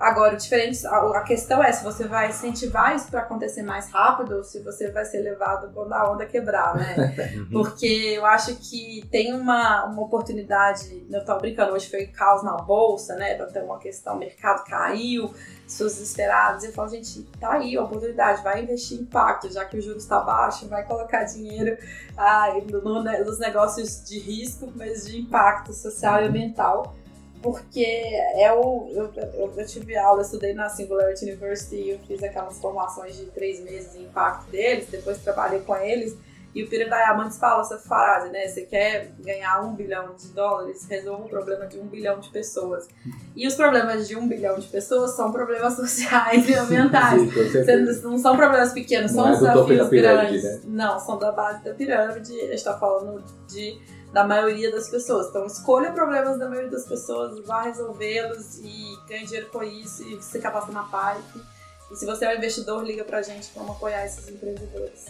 [0.00, 4.42] Agora, diferente, a, questão é se você vai incentivar isso para acontecer mais rápido ou
[4.42, 7.14] se você vai ser levado quando a onda quebrar, né?
[7.52, 12.56] Porque eu acho que tem uma, uma oportunidade, eu estava brincando, hoje foi caos na
[12.56, 13.34] bolsa, né?
[13.34, 15.34] Então, uma questão, o mercado caiu,
[15.64, 16.64] pessoas desesperadas.
[16.64, 20.04] Eu falo, gente, tá aí a oportunidade, vai investir em impacto, já que o juros
[20.04, 21.76] está baixo, vai colocar dinheiro
[22.16, 26.94] ah, no, no, nos negócios de risco, mas de impacto social e ambiental
[27.42, 32.22] porque é o, eu, eu, eu, tive aula, estudei na Singularity University e eu fiz
[32.22, 36.16] aquelas formações de três meses de impacto deles, depois trabalhei com eles.
[36.52, 38.48] E o Peter Diamandis fala essa frase, né?
[38.48, 42.88] Você quer ganhar um bilhão de dólares, resolva o problema de um bilhão de pessoas.
[43.36, 47.22] E os problemas de um bilhão de pessoas são problemas sociais e ambientais.
[47.32, 50.42] Sim, não são problemas pequenos, não são é desafios grandes.
[50.42, 50.60] Né?
[50.64, 52.32] Não, são da base da pirâmide.
[52.32, 53.78] A gente está falando de
[54.12, 55.28] da maioria das pessoas.
[55.28, 60.20] Então escolha problemas da maioria das pessoas, vá resolvê-los e ganhe dinheiro com isso e
[60.22, 61.40] se cadastre na Pipe.
[61.90, 65.06] E se você é um investidor, liga pra gente, vamos apoiar esses empreendedores.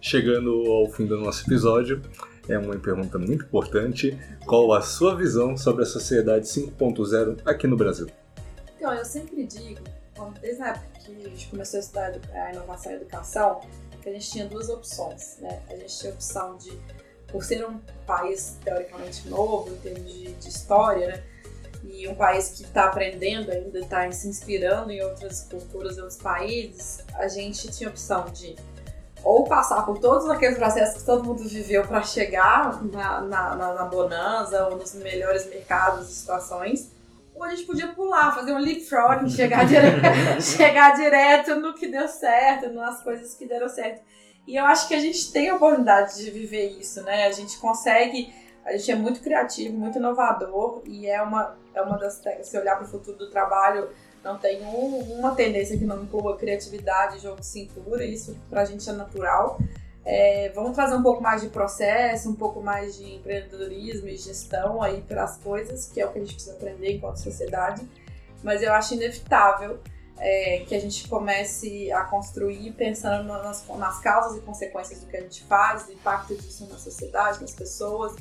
[0.00, 2.02] Chegando ao fim do nosso episódio,
[2.48, 4.18] é uma pergunta muito importante.
[4.46, 8.06] Qual a sua visão sobre a sociedade 5.0 aqui no Brasil?
[8.76, 9.82] Então, eu sempre digo,
[10.40, 13.60] desde a época que a gente começou a estudar a inovação e a educação,
[14.02, 15.62] que a gente tinha duas opções, né?
[15.68, 16.72] A gente tinha a opção de
[17.30, 21.22] por ser um país teoricamente novo em termos de, de história, né?
[21.84, 27.02] E um país que está aprendendo ainda, está se inspirando em outras culturas outros países,
[27.14, 28.54] a gente tinha a opção de
[29.22, 33.84] ou passar por todos aqueles processos que todo mundo viveu para chegar na, na, na,
[33.84, 36.90] bonança ou nos melhores mercados e situações,
[37.34, 39.86] ou a gente podia pular, fazer um leapfrog, chegar, dire...
[40.40, 44.02] chegar direto no que deu certo, nas coisas que deram certo.
[44.46, 47.26] E eu acho que a gente tem a oportunidade de viver isso, né?
[47.26, 48.32] A gente consegue,
[48.64, 52.20] a gente é muito criativo, muito inovador e é uma, é uma das.
[52.42, 53.90] Se olhar para o futuro do trabalho,
[54.24, 58.64] não tem um, uma tendência que não inclua criatividade, jogo de cintura, isso para a
[58.64, 59.58] gente é natural.
[60.04, 64.82] É, vamos trazer um pouco mais de processo, um pouco mais de empreendedorismo e gestão
[64.82, 67.86] aí para as coisas, que é o que a gente precisa aprender enquanto sociedade.
[68.42, 69.78] Mas eu acho inevitável
[70.20, 75.16] é, que a gente comece a construir pensando nas, nas causas e consequências do que
[75.16, 78.14] a gente faz, o impacto disso na sociedade, nas pessoas.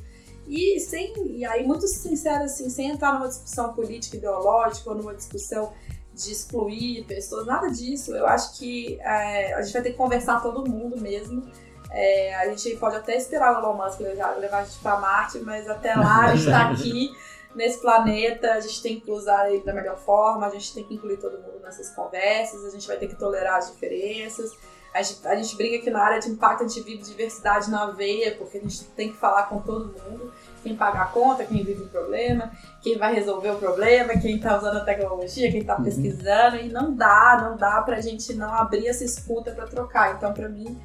[0.47, 5.13] E sem, e aí muito sincero assim, sem entrar numa discussão política ideológica ou numa
[5.13, 5.73] discussão
[6.13, 8.15] de excluir pessoas, nada disso.
[8.15, 11.51] Eu acho que é, a gente vai ter que conversar todo mundo mesmo.
[11.91, 15.39] É, a gente pode até esperar o Elon Musk levar, levar a gente para Marte,
[15.39, 17.11] mas até lá a gente está aqui
[17.55, 20.93] nesse planeta, a gente tem que usar ele da melhor forma, a gente tem que
[20.93, 24.51] incluir todo mundo nessas conversas, a gente vai ter que tolerar as diferenças.
[24.93, 27.91] A gente, a gente briga que na área de impacto a gente vive diversidade na
[27.91, 30.33] veia, porque a gente tem que falar com todo mundo.
[30.63, 34.57] Quem paga a conta, quem vive o problema, quem vai resolver o problema, quem está
[34.57, 35.83] usando a tecnologia, quem está uhum.
[35.83, 36.57] pesquisando.
[36.57, 40.15] E não dá, não dá pra gente não abrir essa escuta para trocar.
[40.15, 40.75] Então, para mim,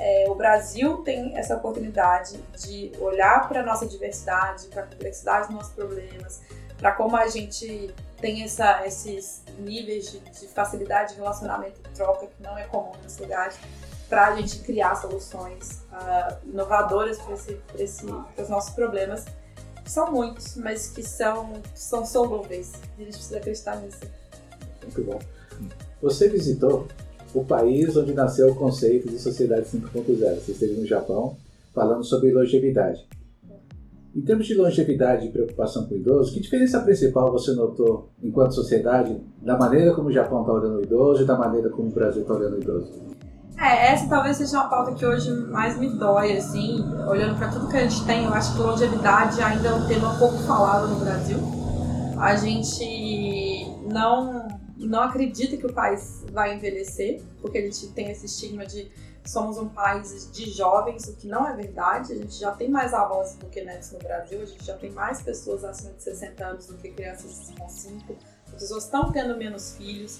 [0.00, 5.48] é, o Brasil tem essa oportunidade de olhar para a nossa diversidade, para a complexidade
[5.48, 6.40] dos nossos problemas,
[6.78, 12.26] para como a gente tem essa, esses níveis de, de, facilidade de relacionamento e troca
[12.26, 13.58] que não é comum nas cidades,
[14.08, 17.34] para a gente criar soluções uh, inovadoras para
[18.42, 19.26] os nossos problemas,
[19.84, 22.72] são muitos, mas que são, são solúveis.
[22.96, 24.00] A gente precisa acreditar nisso.
[24.82, 25.18] Muito bom.
[26.00, 26.88] Você visitou
[27.34, 30.40] o país onde nasceu o conceito de sociedade 5.0.
[30.40, 31.36] Você esteve no Japão
[31.74, 33.06] falando sobre longevidade.
[34.14, 38.54] Em termos de longevidade e preocupação com o idoso, que diferença principal você notou enquanto
[38.54, 41.92] sociedade da maneira como o Japão está olhando o idoso e da maneira como o
[41.92, 43.10] Brasil está olhando o idoso?
[43.56, 47.68] É, essa talvez seja uma pauta que hoje mais me dói, assim, olhando para tudo
[47.68, 50.98] que a gente tem, eu acho que longevidade ainda é um tema pouco falado no
[50.98, 51.38] Brasil.
[52.18, 54.39] A gente não,
[54.86, 58.90] não acredita que o país vai envelhecer, porque a gente tem esse estigma de
[59.24, 62.12] somos um país de jovens, o que não é verdade.
[62.12, 64.90] A gente já tem mais avanços do que netos no Brasil, a gente já tem
[64.90, 68.16] mais pessoas acima de 60 anos do que crianças com 5.
[68.46, 70.18] As pessoas estão tendo menos filhos.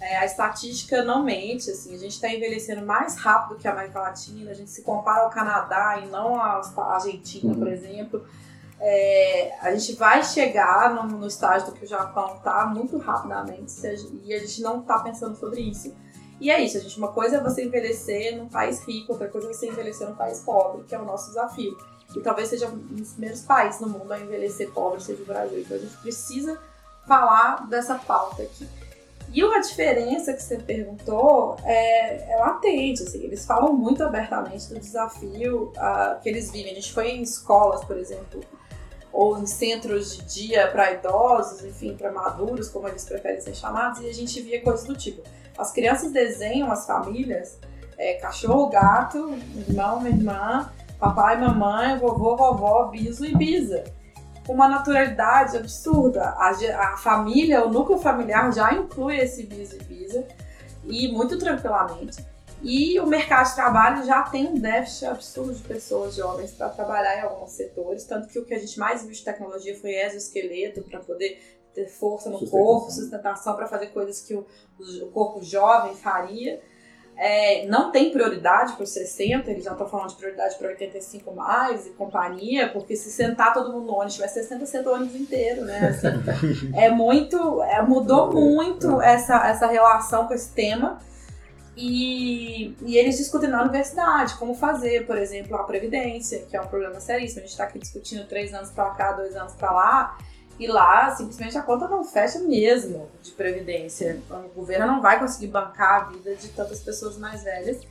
[0.00, 4.00] É, a estatística não mente, assim, a gente está envelhecendo mais rápido que a América
[4.00, 7.58] Latina, a gente se compara ao Canadá e não à Argentina, uhum.
[7.58, 8.26] por exemplo.
[8.78, 13.74] É, a gente vai chegar no, no estágio do que o Japão está muito rapidamente
[14.22, 15.94] e a gente não está pensando sobre isso.
[16.40, 16.98] E é isso, gente.
[16.98, 20.40] Uma coisa é você envelhecer num país rico, outra coisa é você envelhecer num país
[20.40, 21.76] pobre, que é o nosso desafio.
[22.14, 25.60] E talvez seja um dos primeiros países no mundo a envelhecer pobre, seja o Brasil.
[25.60, 26.60] Então a gente precisa
[27.06, 28.68] falar dessa pauta aqui.
[29.32, 34.78] E uma diferença que você perguntou é, é latente, assim, eles falam muito abertamente do
[34.78, 36.72] desafio uh, que eles vivem.
[36.72, 38.40] A gente foi em escolas, por exemplo,
[39.16, 44.00] ou em centros de dia para idosos, enfim, para maduros, como eles preferem ser chamados,
[44.00, 45.22] e a gente via coisas do tipo
[45.58, 47.58] as crianças desenham as famílias,
[47.96, 49.34] é, cachorro, gato,
[49.68, 53.84] irmão, irmã, papai, mamãe, vovô, vovó, biso e bisa.
[54.46, 56.22] Uma naturalidade absurda.
[56.22, 60.26] A, a família, o núcleo familiar já inclui esse biso e bisa,
[60.84, 62.24] e muito tranquilamente.
[62.62, 67.18] E o mercado de trabalho já tem um déficit absurdo de pessoas jovens para trabalhar
[67.18, 70.82] em alguns setores, tanto que o que a gente mais viu de tecnologia foi exoesqueleto
[70.82, 71.40] para poder
[71.74, 74.46] ter força no corpo, sustentação para fazer coisas que o,
[75.02, 76.60] o corpo jovem faria.
[77.18, 81.34] É, não tem prioridade para os 60, eles já estão falando de prioridade para 85
[81.34, 85.14] mais e companhia, porque se sentar todo mundo no ônibus, tiver 60, senta o ônibus
[85.14, 85.88] inteiro, né?
[85.88, 90.98] Assim, é muito, é, mudou muito essa, essa relação com esse tema.
[91.76, 96.66] E, e, eles discutem na universidade como fazer, por exemplo, a previdência, que é um
[96.66, 97.40] problema seríssimo.
[97.40, 100.18] A gente está aqui discutindo três anos para cá, dois anos para lá,
[100.58, 104.22] e lá, simplesmente, a conta não fecha mesmo de previdência.
[104.30, 107.82] O governo não vai conseguir bancar a vida de tantas pessoas mais velhas.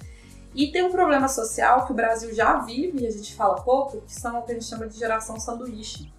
[0.56, 4.02] E tem um problema social que o Brasil já vive, e a gente fala pouco,
[4.02, 6.12] que são o que a gente chama de geração sanduíche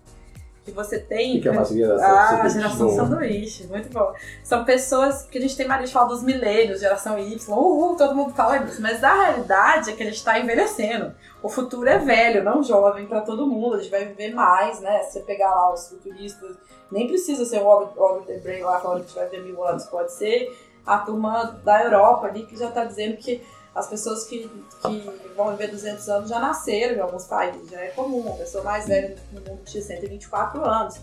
[0.67, 1.39] que você tem.
[1.39, 2.59] O que é uma geração ah, sanduíche?
[2.59, 4.13] geração sanduíche, muito bom.
[4.43, 8.15] São pessoas que a gente tem mais de falar dos milênios, geração Y, uhul, todo
[8.17, 8.83] mundo fala disso.
[8.83, 11.15] Mas a realidade é que a gente está envelhecendo.
[11.41, 13.77] O futuro é velho, não jovem para todo mundo.
[13.77, 15.05] A gente vai viver mais, né?
[15.05, 16.57] Se você pegar lá os futuristas,
[16.91, 19.85] nem precisa ser o Albert Debray lá falando que a gente vai viver mil anos,
[19.87, 20.53] pode ser
[20.85, 23.43] a turma da Europa ali que já está dizendo que
[23.77, 27.89] as pessoas que, que vão viver 200 anos já nasceram em alguns países, já é
[27.89, 28.21] comum.
[28.21, 30.99] Uma pessoa mais velha no mundo tinha 124 anos.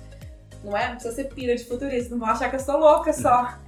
[0.63, 0.87] Não é?
[0.87, 3.59] Não precisa ser pira de futurista, não vão achar que eu sou louca só.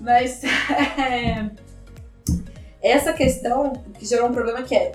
[0.00, 1.50] Mas é,
[2.80, 4.92] essa questão que gerou um problema que é,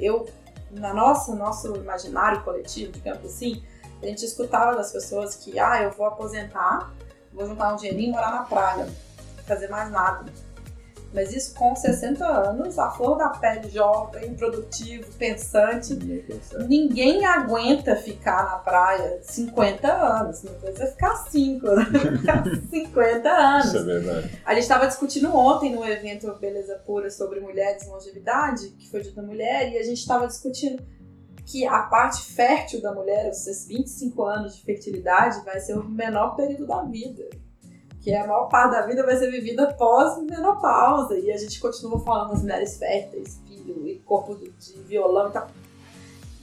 [0.00, 0.28] eu,
[0.72, 3.62] na nossa, nosso imaginário coletivo, digamos assim,
[4.02, 6.92] a gente escutava das pessoas que, ah, eu vou aposentar,
[7.32, 8.88] vou juntar um dinheirinho e morar na praia,
[9.46, 10.47] fazer mais nada
[11.12, 15.94] mas isso com 60 anos, a flor da pele jovem, produtivo, pensante.
[16.68, 20.42] Ninguém aguenta ficar na praia 50 anos.
[20.42, 21.84] Não precisa ficar 5, né?
[22.20, 23.66] ficar 50 anos.
[23.66, 24.40] Isso é verdade.
[24.44, 29.00] A gente estava discutindo ontem no evento Beleza Pura sobre mulheres e longevidade, que foi
[29.00, 30.82] dito da mulher, e a gente estava discutindo
[31.46, 36.36] que a parte fértil da mulher, os 25 anos de fertilidade, vai ser o menor
[36.36, 37.26] período da vida
[38.08, 41.18] que a maior parte da vida vai ser vivida pós-menopausa.
[41.18, 45.46] E a gente continua falando das mulheres férteis, filho e corpo de violão e tal.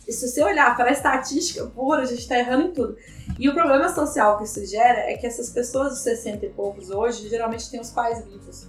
[0.08, 2.96] E se você olhar para a estatística pura, a gente está errando em tudo.
[3.40, 6.92] E o problema social que isso gera é que essas pessoas de 60 e poucos
[6.92, 8.68] hoje geralmente têm os pais vivos.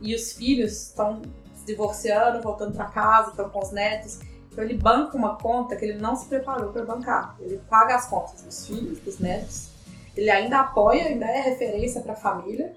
[0.00, 1.20] E os filhos estão
[1.54, 4.18] se divorciando, voltando para casa, estão com os netos.
[4.50, 7.36] Então ele banca uma conta que ele não se preparou para bancar.
[7.38, 9.68] Ele paga as contas dos filhos, dos netos,
[10.20, 12.74] ele ainda apoia, ainda é referência para a família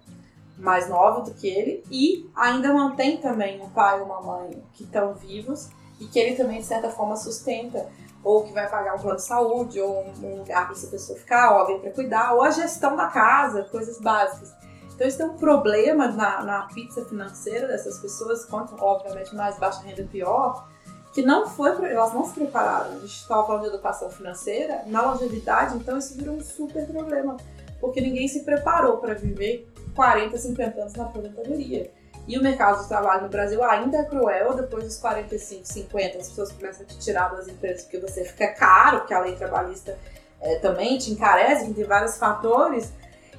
[0.58, 4.84] mais nova do que ele e ainda mantém também um pai e uma mãe que
[4.84, 5.68] estão vivos
[6.00, 7.86] e que ele também de certa forma sustenta
[8.24, 11.52] ou que vai pagar um plano de saúde, ou um lugar para essa pessoa ficar,
[11.52, 14.54] ou alguém para cuidar, ou a gestão da casa, coisas básicas.
[14.96, 19.82] Então isso tem um problema na, na pizza financeira dessas pessoas, quanto obviamente mais baixa
[19.82, 20.66] renda pior,
[21.14, 22.92] que não foi, elas não se prepararam.
[22.92, 27.38] A gente estava falando de educação financeira, na longevidade, então isso virou um super problema,
[27.80, 31.92] porque ninguém se preparou para viver 40, 50 anos na aposentadoria.
[32.28, 36.30] E o mercado de trabalho no Brasil ainda é cruel, depois dos 45, 50, as
[36.30, 39.98] pessoas começam a te tirar das empresas porque você fica caro, porque a lei trabalhista
[40.42, 42.92] é, também te encarece, tem vários fatores.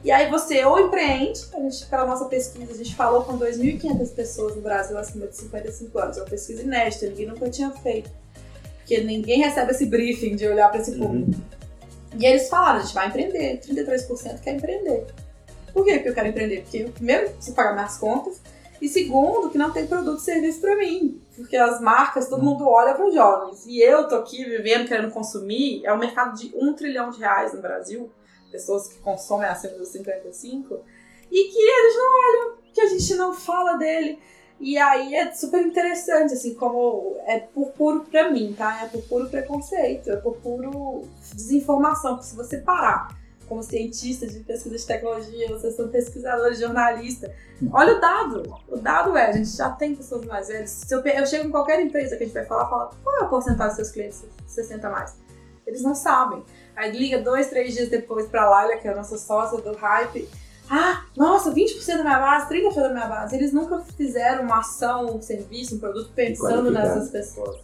[0.05, 4.15] E aí você ou empreende, a gente, pela nossa pesquisa, a gente falou com 2.500
[4.15, 6.19] pessoas no Brasil acima de 55 anos.
[6.19, 8.11] É uma pesquisa inédita, ninguém nunca tinha feito.
[8.77, 11.31] Porque ninguém recebe esse briefing de olhar para esse público.
[11.31, 12.21] Uhum.
[12.21, 15.07] E eles falaram, a gente vai empreender, 33% quer empreender.
[15.73, 16.61] Por que eu quero empreender?
[16.61, 18.41] Porque, primeiro, preciso pagar minhas contas,
[18.81, 21.19] e segundo, que não tem produto e serviço para mim.
[21.35, 23.65] Porque as marcas, todo mundo olha para os jovens.
[23.67, 25.81] E eu tô aqui vivendo, querendo consumir.
[25.85, 28.11] É um mercado de um trilhão de reais no Brasil.
[28.55, 30.79] Pessoas que consomem acima dos 55.
[31.29, 34.17] E que eles não olham, que a gente não fala dele.
[34.61, 38.85] E aí é super interessante, assim, como é por puro pra mim, tá?
[38.85, 41.03] É por puro preconceito, é por puro
[41.33, 42.13] desinformação.
[42.15, 47.35] Porque se você parar como cientista de pesquisa de tecnologia, vocês são pesquisadores, jornalista.
[47.73, 48.57] Olha o dado.
[48.69, 50.71] O dado é, a gente já tem pessoas mais velhas.
[50.71, 53.25] Se eu, eu chego em qualquer empresa que a gente vai falar, fala, qual é
[53.25, 55.17] a porcentagem dos seus clientes 60 mais?
[55.67, 56.45] Eles não sabem.
[56.77, 60.29] Aí liga dois, três dias depois pra Laila, que é a nossa sócia do Hype.
[60.71, 63.37] Ah, nossa, 20% da minha base, 30% da minha base.
[63.37, 67.59] Eles nunca fizeram uma ação, um serviço, um produto pensando nessas pessoas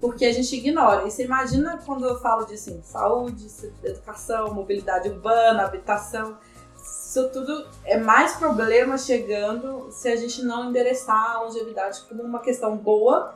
[0.00, 1.06] porque a gente ignora.
[1.06, 3.46] E você imagina quando eu falo de assim, saúde,
[3.84, 6.38] educação, mobilidade urbana, habitação,
[6.82, 12.38] isso tudo é mais problema chegando se a gente não endereçar a longevidade como uma
[12.38, 13.34] questão boa,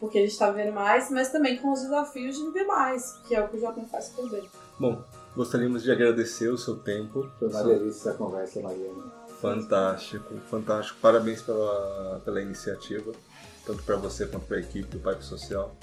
[0.00, 3.34] porque a gente está vivendo mais, mas também com os desafios de viver mais, que
[3.34, 4.42] é o que o Jovem faz por bem.
[4.78, 5.04] Bom,
[5.36, 7.30] gostaríamos de agradecer o seu tempo.
[7.38, 9.12] Foi uma delícia a conversa, Mariana.
[9.40, 10.98] Fantástico, fantástico.
[11.00, 13.12] Parabéns pela, pela iniciativa,
[13.66, 15.74] tanto para você quanto para a equipe do Parque Social.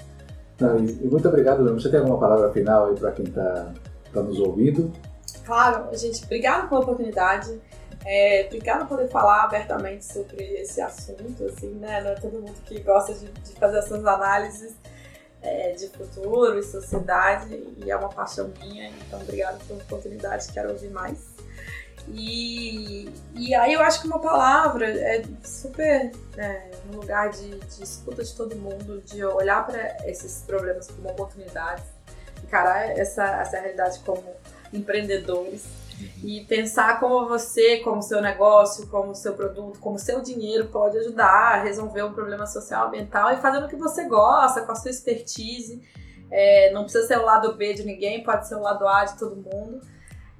[0.60, 3.72] Não, e, muito obrigado, Você tem alguma palavra final aí para quem está
[4.12, 4.92] tá nos ouvindo?
[5.44, 7.60] Claro, gente, obrigado pela oportunidade.
[8.10, 12.00] É, por poder falar abertamente sobre esse assunto, assim, né?
[12.00, 14.74] Não é todo mundo que gosta de, de fazer essas análises
[15.42, 20.70] é, de futuro e sociedade, e é uma paixão minha, então obrigado pela oportunidade, quero
[20.70, 21.18] ouvir mais.
[22.08, 27.82] E, e aí eu acho que uma palavra é super é, no lugar de, de
[27.82, 31.84] escuta de todo mundo, de olhar para esses problemas como oportunidades,
[32.42, 34.24] encarar essa, essa realidade como
[34.72, 35.66] empreendedores
[36.22, 41.54] e pensar como você, como seu negócio, como seu produto, como seu dinheiro pode ajudar
[41.54, 44.90] a resolver um problema social ambiental e fazendo o que você gosta, com a sua
[44.90, 45.82] expertise.
[46.30, 49.18] É, não precisa ser o lado B de ninguém, pode ser o lado A de
[49.18, 49.80] todo mundo.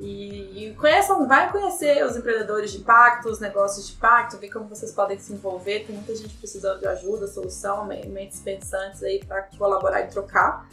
[0.01, 4.69] E, e conheçam, vai conhecer os empreendedores de impacto, os negócios de impacto, ver como
[4.69, 5.85] vocês podem se envolver.
[5.87, 10.69] Tem muita gente precisando de ajuda, solução, mentes pensantes aí para colaborar e trocar.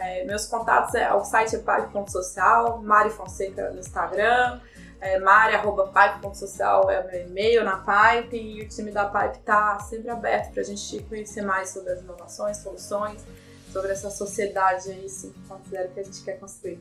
[0.00, 4.60] É, meus contatos é o site é pipe.social, Mari Fonseca no Instagram,
[5.00, 10.08] é, mari.pipe.social é o meu e-mail na Pipe e o time da Pipe está sempre
[10.08, 13.24] aberto para a gente conhecer mais sobre as inovações, soluções,
[13.72, 15.34] sobre essa sociedade aí, sim,
[15.66, 16.80] que a gente quer construir.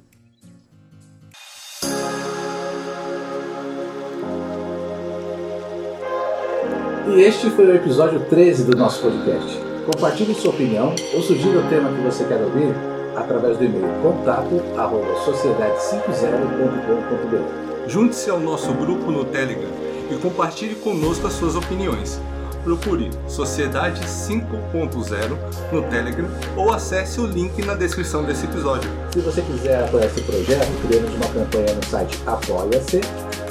[7.08, 9.58] E este foi o episódio 13 do nosso podcast.
[9.86, 14.64] Compartilhe sua opinião ou sugira o tema que você quer ouvir através do e-mail contato
[15.26, 17.90] sociedade50.com.br.
[17.90, 19.70] Junte-se ao nosso grupo no Telegram
[20.10, 22.22] e compartilhe conosco as suas opiniões.
[22.64, 25.38] Procure Sociedade 5.0
[25.72, 28.90] no Telegram ou acesse o link na descrição desse episódio.
[29.14, 33.02] Se você quiser apoiar esse projeto, criamos uma campanha no site Apoia-se.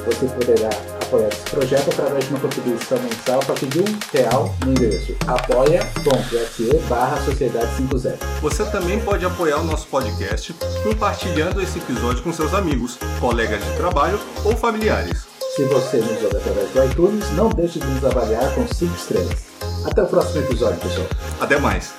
[0.05, 0.71] Você poderá
[1.07, 5.15] apoiar esse projeto através de uma contribuição mensal a partir de um real no endereço
[5.27, 8.19] apoia.se barra Sociedade 50.
[8.43, 13.71] Você também pode apoiar o nosso podcast compartilhando esse episódio com seus amigos, colegas de
[13.77, 15.27] trabalho ou familiares.
[15.55, 19.47] Se você nos ouve através do iTunes, não deixe de nos avaliar com 5 estrelas.
[19.87, 21.07] Até o próximo episódio, pessoal.
[21.41, 21.95] Até mais.